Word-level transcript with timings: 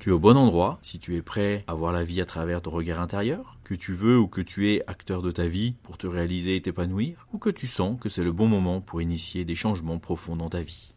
Tu 0.00 0.08
es 0.08 0.12
au 0.12 0.18
bon 0.18 0.38
endroit 0.38 0.78
si 0.80 0.98
tu 0.98 1.14
es 1.16 1.20
prêt 1.20 1.62
à 1.66 1.74
voir 1.74 1.92
la 1.92 2.02
vie 2.02 2.22
à 2.22 2.24
travers 2.24 2.62
ton 2.62 2.70
regard 2.70 3.02
intérieur, 3.02 3.58
que 3.64 3.74
tu 3.74 3.92
veux 3.92 4.18
ou 4.18 4.28
que 4.28 4.40
tu 4.40 4.72
es 4.72 4.82
acteur 4.86 5.20
de 5.20 5.30
ta 5.30 5.46
vie 5.46 5.74
pour 5.82 5.98
te 5.98 6.06
réaliser 6.06 6.56
et 6.56 6.62
t'épanouir, 6.62 7.26
ou 7.34 7.38
que 7.38 7.50
tu 7.50 7.66
sens 7.66 8.00
que 8.00 8.08
c'est 8.08 8.24
le 8.24 8.32
bon 8.32 8.46
moment 8.46 8.80
pour 8.80 9.02
initier 9.02 9.44
des 9.44 9.54
changements 9.54 9.98
profonds 9.98 10.36
dans 10.36 10.48
ta 10.48 10.62
vie. 10.62 10.94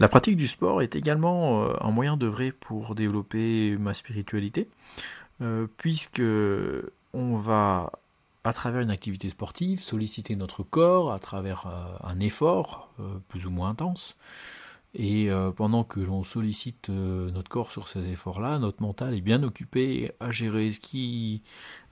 La 0.00 0.08
pratique 0.08 0.36
du 0.36 0.48
sport 0.48 0.82
est 0.82 0.96
également 0.96 1.62
euh, 1.62 1.74
un 1.80 1.92
moyen 1.92 2.16
d'œuvrer 2.16 2.50
pour 2.50 2.96
développer 2.96 3.76
ma 3.78 3.94
spiritualité, 3.94 4.68
euh, 5.42 5.68
puisque 5.76 6.22
on 7.12 7.36
va 7.36 7.92
à 8.42 8.52
travers 8.52 8.80
une 8.80 8.90
activité 8.90 9.28
sportive, 9.28 9.80
solliciter 9.80 10.34
notre 10.34 10.64
corps 10.64 11.12
à 11.12 11.20
travers 11.20 11.68
euh, 11.68 12.08
un 12.08 12.18
effort 12.18 12.92
plus 13.28 13.46
ou 13.46 13.50
moins 13.50 13.68
intense, 13.68 14.16
et 14.94 15.30
euh, 15.30 15.52
pendant 15.52 15.84
que 15.84 16.00
l'on 16.00 16.24
sollicite 16.24 16.90
euh, 16.90 17.30
notre 17.30 17.48
corps 17.48 17.70
sur 17.70 17.88
ces 17.88 18.08
efforts-là, 18.08 18.58
notre 18.58 18.82
mental 18.82 19.14
est 19.14 19.20
bien 19.20 19.42
occupé 19.42 20.12
à 20.18 20.30
gérer 20.30 20.70
ce 20.72 20.80
qui, 20.80 21.42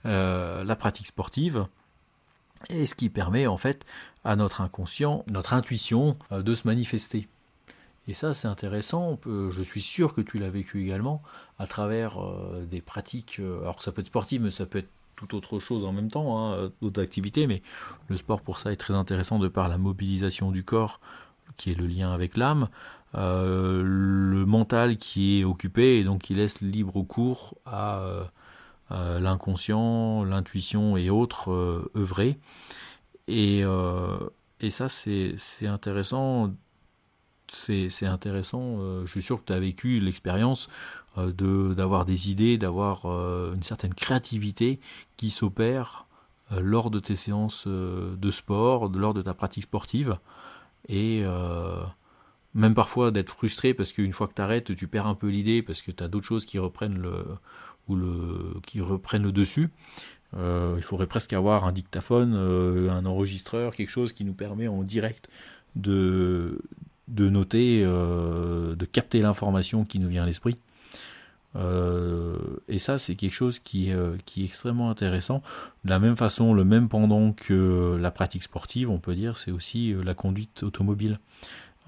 euh, 0.05 0.63
la 0.63 0.75
pratique 0.75 1.07
sportive 1.07 1.65
et 2.69 2.85
ce 2.85 2.95
qui 2.95 3.09
permet 3.09 3.47
en 3.47 3.57
fait 3.57 3.85
à 4.25 4.35
notre 4.35 4.59
inconscient, 4.59 5.23
notre 5.31 5.53
intuition 5.53 6.17
de 6.29 6.55
se 6.55 6.67
manifester. 6.67 7.29
Et 8.09 8.13
ça 8.13 8.33
c'est 8.33 8.49
intéressant, 8.49 9.17
je 9.25 9.61
suis 9.61 9.81
sûr 9.81 10.13
que 10.13 10.19
tu 10.19 10.39
l'as 10.39 10.49
vécu 10.49 10.81
également 10.81 11.21
à 11.57 11.67
travers 11.67 12.19
des 12.69 12.81
pratiques, 12.81 13.39
alors 13.39 13.81
ça 13.81 13.93
peut 13.93 14.01
être 14.01 14.07
sportif 14.07 14.41
mais 14.41 14.49
ça 14.49 14.65
peut 14.65 14.79
être 14.79 14.89
tout 15.15 15.35
autre 15.35 15.59
chose 15.59 15.85
en 15.85 15.93
même 15.93 16.11
temps, 16.11 16.37
hein, 16.37 16.71
d'autres 16.81 17.01
activités, 17.01 17.47
mais 17.47 17.61
le 18.09 18.17
sport 18.17 18.41
pour 18.41 18.59
ça 18.59 18.73
est 18.73 18.77
très 18.77 18.93
intéressant 18.93 19.39
de 19.39 19.47
par 19.47 19.69
la 19.69 19.77
mobilisation 19.77 20.51
du 20.51 20.65
corps 20.65 20.99
qui 21.57 21.71
est 21.71 21.75
le 21.75 21.87
lien 21.87 22.11
avec 22.11 22.37
l'âme, 22.37 22.69
euh, 23.15 23.81
le 23.83 24.45
mental 24.45 24.97
qui 24.97 25.39
est 25.39 25.43
occupé 25.43 25.97
et 25.97 26.03
donc 26.03 26.21
qui 26.21 26.35
laisse 26.35 26.61
libre 26.61 27.01
cours 27.01 27.55
à 27.65 28.01
euh, 28.91 29.19
l'inconscient, 29.19 30.23
l'intuition 30.23 30.95
et 30.95 31.09
autres 31.09 31.51
euh, 31.51 31.91
œuvrer. 31.95 32.37
Et, 33.27 33.63
et 34.59 34.69
ça, 34.71 34.89
c'est 34.89 35.35
intéressant. 35.67 36.51
C'est 37.51 38.05
intéressant. 38.07 38.79
je 39.05 39.11
suis 39.11 39.21
sûr 39.21 39.39
que 39.39 39.45
tu 39.45 39.53
as 39.53 39.59
vécu 39.59 39.99
l'expérience 39.99 40.67
d'avoir 41.15 42.05
des 42.05 42.31
idées, 42.31 42.57
d'avoir 42.57 43.05
une 43.05 43.61
certaine 43.61 43.93
créativité 43.93 44.79
qui 45.15 45.29
s'opère 45.29 46.07
lors 46.49 46.89
de 46.89 46.99
tes 46.99 47.15
séances 47.15 47.67
de 47.67 48.31
sport, 48.31 48.89
lors 48.89 49.13
de 49.13 49.21
ta 49.21 49.35
pratique 49.35 49.65
sportive 49.65 50.17
et 50.89 51.21
euh, 51.23 51.81
même 52.55 52.73
parfois 52.73 53.11
d'être 53.11 53.29
frustré 53.29 53.73
parce 53.73 53.91
qu'une 53.91 54.11
fois 54.11 54.27
que 54.27 54.33
tu 54.33 54.41
arrêtes, 54.41 54.75
tu 54.75 54.87
perds 54.87 55.07
un 55.07 55.15
peu 55.15 55.27
l'idée 55.27 55.61
parce 55.61 55.81
que 55.81 55.91
tu 55.91 56.03
as 56.03 56.07
d'autres 56.07 56.25
choses 56.25 56.45
qui 56.45 56.57
reprennent 56.57 56.97
le, 56.97 57.23
ou 57.87 57.95
le, 57.95 58.59
qui 58.65 58.81
reprennent 58.81 59.23
le 59.23 59.31
dessus. 59.31 59.69
Euh, 60.35 60.73
il 60.77 60.83
faudrait 60.83 61.07
presque 61.07 61.33
avoir 61.33 61.65
un 61.65 61.71
dictaphone, 61.71 62.33
euh, 62.35 62.89
un 62.89 63.05
enregistreur, 63.05 63.73
quelque 63.73 63.89
chose 63.89 64.11
qui 64.11 64.25
nous 64.25 64.33
permet 64.33 64.67
en 64.67 64.83
direct 64.83 65.29
de, 65.75 66.59
de 67.07 67.29
noter, 67.29 67.83
de 67.83 68.85
capter 68.91 69.21
l'information 69.21 69.85
qui 69.85 69.99
nous 69.99 70.09
vient 70.09 70.23
à 70.23 70.25
l'esprit. 70.25 70.57
Et 71.55 72.79
ça, 72.79 72.97
c'est 72.97 73.15
quelque 73.15 73.33
chose 73.33 73.59
qui, 73.59 73.91
qui 74.25 74.41
est 74.41 74.45
extrêmement 74.45 74.89
intéressant. 74.89 75.37
De 75.83 75.89
la 75.89 75.99
même 75.99 76.15
façon, 76.15 76.53
le 76.53 76.63
même 76.63 76.89
pendant 76.89 77.33
que 77.33 77.97
la 77.99 78.11
pratique 78.11 78.43
sportive, 78.43 78.89
on 78.89 78.99
peut 78.99 79.15
dire, 79.15 79.37
c'est 79.37 79.51
aussi 79.51 79.93
la 80.03 80.13
conduite 80.13 80.63
automobile. 80.63 81.19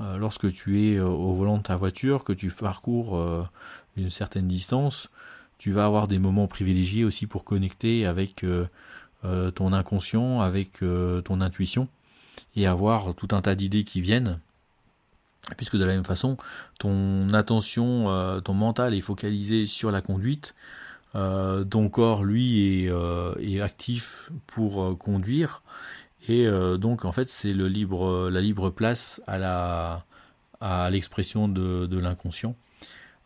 Euh, 0.01 0.17
lorsque 0.17 0.51
tu 0.51 0.87
es 0.87 0.97
euh, 0.97 1.05
au 1.05 1.33
volant 1.33 1.57
de 1.57 1.63
ta 1.63 1.75
voiture, 1.75 2.23
que 2.23 2.33
tu 2.33 2.49
parcours 2.49 3.17
euh, 3.17 3.43
une 3.97 4.09
certaine 4.09 4.47
distance, 4.47 5.09
tu 5.57 5.71
vas 5.71 5.85
avoir 5.85 6.07
des 6.07 6.17
moments 6.17 6.47
privilégiés 6.47 7.03
aussi 7.03 7.27
pour 7.27 7.43
connecter 7.43 8.05
avec 8.07 8.43
ton 9.23 9.73
inconscient, 9.73 10.41
avec 10.41 10.79
ton 10.79 11.41
intuition, 11.41 11.87
et 12.55 12.65
avoir 12.65 13.13
tout 13.13 13.27
un 13.31 13.43
tas 13.43 13.53
d'idées 13.53 13.83
qui 13.83 14.01
viennent. 14.01 14.39
Puisque 15.57 15.75
de 15.75 15.83
la 15.83 15.93
même 15.93 16.05
façon, 16.05 16.37
ton 16.79 17.33
attention, 17.33 18.41
ton 18.41 18.53
mental 18.53 18.93
est 18.93 19.01
focalisé 19.01 19.65
sur 19.65 19.91
la 19.91 20.01
conduite, 20.01 20.53
ton 21.13 21.89
corps, 21.89 22.23
lui, 22.23 22.85
est 22.85 23.59
actif 23.59 24.29
pour 24.45 24.97
conduire, 24.99 25.63
et 26.27 26.47
euh, 26.47 26.77
donc 26.77 27.05
en 27.05 27.11
fait 27.11 27.29
c'est 27.29 27.53
le 27.53 27.67
libre, 27.67 28.29
la 28.29 28.41
libre 28.41 28.69
place 28.69 29.21
à 29.27 29.37
la 29.37 30.05
à 30.59 30.89
l'expression 30.91 31.47
de, 31.47 31.87
de 31.87 31.97
l'inconscient. 31.97 32.55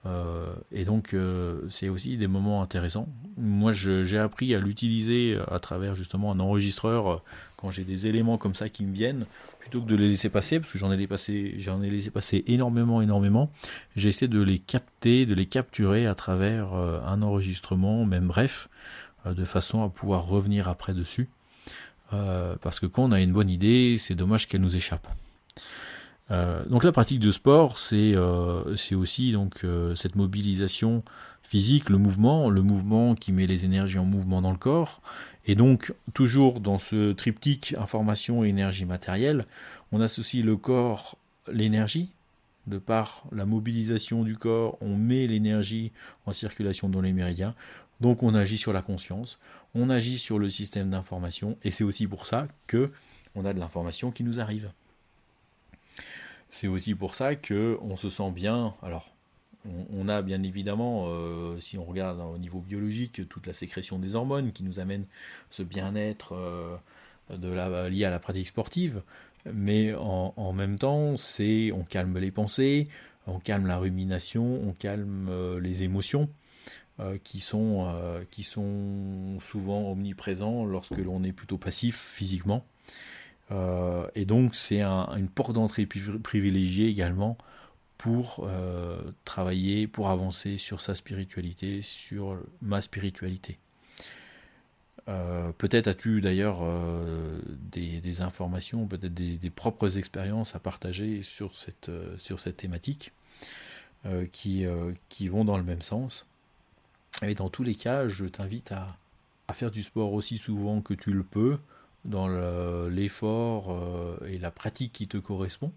Euh, 0.05 0.53
et 0.71 0.83
donc 0.83 1.13
euh, 1.13 1.61
c'est 1.69 1.89
aussi 1.89 2.17
des 2.17 2.27
moments 2.27 2.61
intéressants. 2.61 3.07
Moi 3.37 3.71
j'ai 3.71 4.17
appris 4.17 4.53
à 4.53 4.59
l'utiliser 4.59 5.37
à 5.49 5.59
travers 5.59 5.95
justement 5.95 6.31
un 6.31 6.39
enregistreur 6.39 7.23
quand 7.57 7.71
j'ai 7.71 7.83
des 7.83 8.07
éléments 8.07 8.37
comme 8.37 8.55
ça 8.55 8.69
qui 8.69 8.85
me 8.85 8.93
viennent, 8.93 9.25
plutôt 9.59 9.81
que 9.81 9.87
de 9.87 9.95
les 9.95 10.07
laisser 10.07 10.29
passer, 10.29 10.59
parce 10.59 10.71
que 10.71 10.77
j'en 10.77 10.91
ai, 10.91 11.01
ai 11.01 11.89
laissé 11.89 12.11
passer 12.11 12.43
énormément, 12.47 13.01
énormément. 13.01 13.49
J'essaie 13.95 14.27
de 14.27 14.41
les 14.41 14.59
capter, 14.59 15.25
de 15.25 15.33
les 15.33 15.47
capturer 15.47 16.05
à 16.05 16.15
travers 16.15 16.73
un 16.73 17.21
enregistrement, 17.23 18.05
même 18.05 18.27
bref, 18.27 18.69
de 19.25 19.45
façon 19.45 19.83
à 19.83 19.89
pouvoir 19.89 20.27
revenir 20.27 20.67
après 20.67 20.93
dessus. 20.93 21.29
Euh, 22.13 22.55
parce 22.61 22.79
que 22.79 22.85
quand 22.85 23.03
on 23.03 23.11
a 23.11 23.21
une 23.21 23.33
bonne 23.33 23.49
idée, 23.49 23.95
c'est 23.97 24.15
dommage 24.15 24.47
qu'elle 24.47 24.61
nous 24.61 24.75
échappe. 24.75 25.07
Euh, 26.31 26.65
donc 26.65 26.83
la 26.83 26.91
pratique 26.91 27.19
de 27.19 27.31
sport, 27.31 27.77
c'est 27.77 28.13
euh, 28.15 28.75
aussi 28.93 29.31
donc 29.31 29.65
cette 29.95 30.15
mobilisation 30.15 31.03
physique, 31.43 31.89
le 31.89 31.97
mouvement, 31.97 32.49
le 32.49 32.61
mouvement 32.61 33.15
qui 33.15 33.31
met 33.31 33.47
les 33.47 33.65
énergies 33.65 33.99
en 33.99 34.05
mouvement 34.05 34.41
dans 34.41 34.51
le 34.51 34.57
corps. 34.57 35.01
Et 35.45 35.55
donc 35.55 35.93
toujours 36.13 36.59
dans 36.59 36.79
ce 36.79 37.13
triptyque 37.13 37.75
information 37.77 38.43
et 38.43 38.49
énergie 38.49 38.85
matérielle, 38.85 39.45
on 39.91 40.01
associe 40.01 40.43
le 40.43 40.57
corps, 40.57 41.17
l'énergie, 41.51 42.09
de 42.67 42.77
par 42.77 43.23
la 43.31 43.45
mobilisation 43.45 44.23
du 44.23 44.37
corps, 44.37 44.77
on 44.81 44.95
met 44.95 45.27
l'énergie 45.27 45.91
en 46.25 46.31
circulation 46.31 46.89
dans 46.89 47.01
les 47.01 47.13
méridiens. 47.13 47.53
Donc 48.01 48.23
on 48.23 48.35
agit 48.35 48.57
sur 48.57 48.73
la 48.73 48.81
conscience, 48.81 49.39
on 49.73 49.89
agit 49.89 50.17
sur 50.17 50.39
le 50.39 50.49
système 50.49 50.89
d'information, 50.89 51.57
et 51.63 51.71
c'est 51.71 51.83
aussi 51.83 52.07
pour 52.07 52.25
ça 52.25 52.47
que 52.67 52.91
on 53.35 53.45
a 53.45 53.53
de 53.53 53.59
l'information 53.59 54.11
qui 54.11 54.23
nous 54.23 54.39
arrive. 54.39 54.71
C'est 56.49 56.67
aussi 56.67 56.95
pour 56.95 57.15
ça 57.15 57.35
que 57.35 57.77
on 57.81 57.95
se 57.95 58.09
sent 58.09 58.31
bien. 58.31 58.73
Alors, 58.81 59.15
on, 59.91 60.07
a 60.07 60.21
bien 60.21 60.43
évidemment, 60.43 61.05
euh, 61.07 61.59
si 61.59 61.77
on 61.77 61.85
regarde 61.85 62.19
au 62.19 62.37
niveau 62.37 62.59
biologique, 62.59 63.27
toute 63.27 63.47
la 63.47 63.53
sécrétion 63.53 63.99
des 63.99 64.15
hormones 64.15 64.51
qui 64.51 64.63
nous 64.63 64.79
amène 64.79 65.05
ce 65.49 65.63
bien-être 65.63 66.33
euh, 66.33 67.89
lié 67.89 68.05
à 68.05 68.09
la 68.09 68.19
pratique 68.19 68.47
sportive. 68.47 69.01
Mais 69.51 69.93
en, 69.93 70.53
même 70.53 70.79
temps, 70.79 71.17
c'est 71.17 71.71
on 71.71 71.83
calme 71.83 72.17
les 72.17 72.31
pensées, 72.31 72.87
on 73.27 73.39
calme 73.39 73.67
la 73.67 73.77
rumination, 73.77 74.61
on 74.67 74.73
calme 74.73 75.27
euh, 75.29 75.59
les 75.59 75.83
émotions. 75.83 76.29
Qui, 77.25 77.41
sont, 77.41 77.93
qui 78.31 78.43
sont 78.43 79.37
souvent 79.41 79.91
omniprésents 79.91 80.63
lorsque 80.63 80.97
l'on 80.97 81.25
est 81.25 81.33
plutôt 81.33 81.57
passif 81.57 81.97
physiquement. 81.97 82.63
Euh, 83.51 84.07
et 84.15 84.25
donc 84.25 84.55
c'est 84.55 84.81
une 84.81 85.29
porte 85.29 85.53
d'entrée 85.53 85.85
privilégiée 85.85 86.87
également 86.87 87.37
pour 87.97 88.47
travailler, 89.23 89.87
pour 89.87 90.09
avancer 90.09 90.57
sur 90.57 90.81
sa 90.81 90.93
spiritualité, 90.93 91.81
sur 91.81 92.37
ma 92.61 92.81
spiritualité. 92.81 93.57
peut-être 95.07 95.87
as-tu 95.87 96.21
d'ailleurs 96.21 96.61
des, 97.71 98.21
informations, 98.21 98.85
peut-être 98.85 99.13
des, 99.13 99.49
propres 99.49 99.97
expériences 99.97 100.55
à 100.55 100.59
partager 100.59 101.23
sur 101.23 101.55
cette, 101.55 101.89
sur 102.17 102.39
cette 102.39 102.57
thématique 102.57 103.11
qui, 104.31 104.65
qui 105.09 105.27
vont 105.27 105.43
dans 105.43 105.57
le 105.57 105.63
même 105.63 105.81
sens. 105.81 106.27
Et 107.21 107.35
dans 107.35 107.49
tous 107.49 107.63
les 107.63 107.75
cas, 107.75 108.07
je 108.07 108.25
t'invite 108.25 108.71
à, 108.71 108.97
faire 109.53 109.71
du 109.71 109.83
sport 109.83 110.13
aussi 110.13 110.37
souvent 110.37 110.81
que 110.81 110.93
tu 110.93 111.11
le 111.11 111.23
peux, 111.23 111.57
dans 112.05 112.27
l'effort 112.87 113.71
euh, 113.71 114.17
et 114.27 114.37
la 114.37 114.51
pratique 114.51 114.93
qui 114.93 115.07
te 115.07 115.17
correspond. 115.17 115.73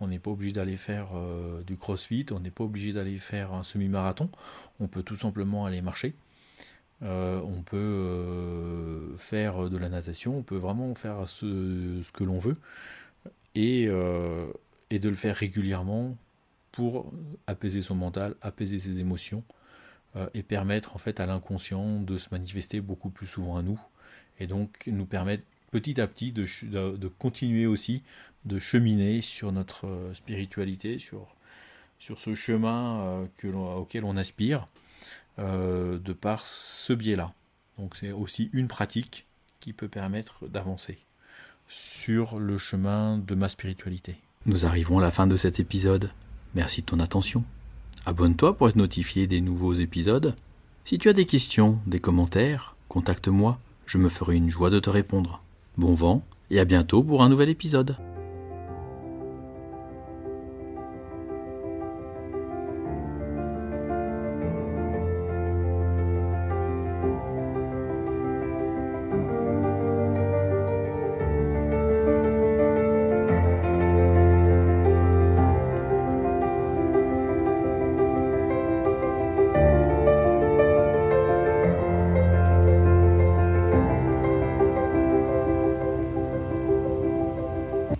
On 0.00 0.08
n'est 0.08 0.18
pas 0.18 0.30
obligé 0.30 0.52
d'aller 0.52 0.76
faire 0.76 1.08
euh, 1.14 1.62
du 1.62 1.76
crossfit, 1.76 2.26
on 2.30 2.40
n'est 2.40 2.50
pas 2.50 2.64
obligé 2.64 2.92
d'aller 2.92 3.18
faire 3.18 3.54
un 3.54 3.62
semi-marathon, 3.62 4.28
on 4.80 4.88
peut 4.88 5.02
tout 5.02 5.16
simplement 5.16 5.64
aller 5.64 5.80
marcher. 5.80 6.14
Euh, 7.02 7.40
on 7.40 7.62
peut 7.62 9.14
faire 9.18 9.68
de 9.70 9.76
la 9.76 9.88
natation, 9.88 10.38
on 10.38 10.42
peut 10.42 10.56
vraiment 10.56 10.94
faire 10.94 11.26
ce, 11.26 12.02
que 12.12 12.24
l'on 12.24 12.38
veut. 12.38 12.56
Et, 13.54 13.84
et 13.84 14.98
de 14.98 15.08
le 15.08 15.14
faire 15.14 15.36
régulièrement 15.36 16.16
pour 16.70 17.12
apaiser 17.46 17.82
son 17.82 17.94
mental, 17.94 18.34
apaiser 18.40 18.78
ses 18.78 18.98
émotions 18.98 19.44
et 20.32 20.42
permettre 20.42 20.94
en 20.94 20.98
fait 20.98 21.20
à 21.20 21.26
l'inconscient 21.26 22.00
de 22.00 22.16
se 22.16 22.28
manifester 22.30 22.80
beaucoup 22.80 23.10
plus 23.10 23.26
souvent 23.26 23.56
à 23.56 23.62
nous 23.62 23.78
et 24.40 24.46
donc 24.46 24.84
nous 24.86 25.04
permettre 25.04 25.44
petit 25.72 26.00
à 26.00 26.06
petit 26.06 26.30
de, 26.30 27.08
continuer 27.18 27.66
aussi 27.66 28.02
de 28.44 28.60
cheminer 28.60 29.20
sur 29.20 29.50
notre 29.50 29.86
euh, 29.86 30.14
spiritualité, 30.14 30.98
sur, 30.98 31.34
sur 31.98 32.20
ce 32.20 32.34
chemin 32.34 33.00
euh, 33.00 33.26
que 33.36 33.48
auquel 33.48 34.04
on 34.04 34.16
aspire 34.16 34.66
de 35.38 36.12
par 36.12 36.46
ce 36.46 36.92
biais-là. 36.92 37.32
Donc 37.78 37.96
c'est 37.96 38.12
aussi 38.12 38.50
une 38.52 38.68
pratique 38.68 39.26
qui 39.60 39.72
peut 39.72 39.88
permettre 39.88 40.46
d'avancer 40.46 40.98
sur 41.68 42.38
le 42.38 42.58
chemin 42.58 43.18
de 43.18 43.34
ma 43.34 43.48
spiritualité. 43.48 44.16
Nous 44.44 44.66
arrivons 44.66 44.98
à 44.98 45.02
la 45.02 45.10
fin 45.10 45.26
de 45.26 45.36
cet 45.36 45.58
épisode. 45.58 46.10
Merci 46.54 46.82
de 46.82 46.86
ton 46.86 47.00
attention. 47.00 47.44
Abonne-toi 48.04 48.56
pour 48.56 48.68
être 48.68 48.76
notifié 48.76 49.26
des 49.26 49.40
nouveaux 49.40 49.74
épisodes. 49.74 50.36
Si 50.84 50.98
tu 50.98 51.08
as 51.08 51.12
des 51.12 51.26
questions, 51.26 51.78
des 51.86 52.00
commentaires, 52.00 52.76
contacte-moi, 52.88 53.58
je 53.86 53.98
me 53.98 54.08
ferai 54.08 54.36
une 54.36 54.50
joie 54.50 54.70
de 54.70 54.80
te 54.80 54.90
répondre. 54.90 55.41
Bon 55.78 55.94
vent 55.94 56.22
et 56.50 56.60
à 56.60 56.66
bientôt 56.66 57.02
pour 57.02 57.22
un 57.22 57.30
nouvel 57.30 57.48
épisode. 57.48 57.96